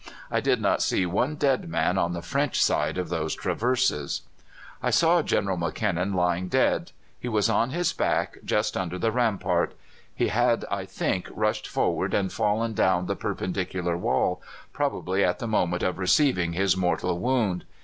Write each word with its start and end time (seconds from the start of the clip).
I 0.31 0.39
did 0.39 0.59
not 0.59 0.81
see 0.81 1.05
one 1.05 1.35
dead 1.35 1.69
man 1.69 1.95
on 1.95 2.13
the 2.13 2.23
French 2.23 2.59
side 2.59 2.97
of 2.97 3.09
those 3.09 3.35
traverses. 3.35 4.23
"I 4.81 4.89
saw 4.89 5.21
General 5.21 5.57
McKinnon 5.59 6.15
lying 6.15 6.47
dead. 6.47 6.91
He 7.19 7.27
was 7.29 7.51
on 7.51 7.69
his 7.69 7.93
back 7.93 8.39
just 8.43 8.75
under 8.75 8.97
the 8.97 9.11
rampart. 9.11 9.75
He 10.15 10.29
had, 10.29 10.65
I 10.71 10.85
think, 10.85 11.29
rushed 11.31 11.67
forward 11.67 12.15
and 12.15 12.33
fallen 12.33 12.73
down 12.73 13.05
the 13.05 13.15
perpendicular 13.15 13.95
wall, 13.95 14.41
probably 14.73 15.23
at 15.23 15.37
the 15.37 15.45
moment 15.47 15.83
of 15.83 15.99
receiving 15.99 16.53
his 16.53 16.75
mortal 16.75 17.19
wound. 17.19 17.63